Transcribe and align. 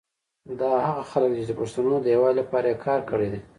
دا 0.59 0.69
هغه 0.87 1.03
خلګ 1.11 1.31
دي 1.33 1.43
چي 1.45 1.47
د 1.49 1.53
پښتونو 1.59 1.93
د 1.99 2.07
یوالي 2.15 2.35
لپاره 2.41 2.65
یي 2.71 2.77
کار 2.85 2.99
کړي 3.09 3.27
دی 3.33 3.39